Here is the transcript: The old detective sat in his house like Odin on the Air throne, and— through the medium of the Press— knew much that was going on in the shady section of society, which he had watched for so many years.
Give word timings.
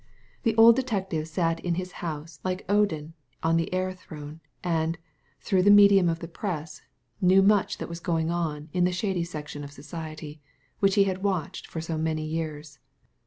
The 0.41 0.55
old 0.55 0.75
detective 0.77 1.27
sat 1.27 1.59
in 1.59 1.75
his 1.75 1.91
house 2.01 2.39
like 2.43 2.65
Odin 2.67 3.13
on 3.43 3.55
the 3.55 3.71
Air 3.71 3.93
throne, 3.93 4.41
and— 4.63 4.97
through 5.43 5.61
the 5.61 5.69
medium 5.69 6.09
of 6.09 6.17
the 6.17 6.27
Press— 6.27 6.81
knew 7.21 7.43
much 7.43 7.77
that 7.77 7.87
was 7.87 7.99
going 7.99 8.31
on 8.31 8.69
in 8.73 8.83
the 8.85 8.91
shady 8.91 9.23
section 9.23 9.63
of 9.63 9.71
society, 9.71 10.41
which 10.79 10.95
he 10.95 11.03
had 11.03 11.21
watched 11.21 11.67
for 11.67 11.81
so 11.81 11.99
many 11.99 12.25
years. 12.25 12.79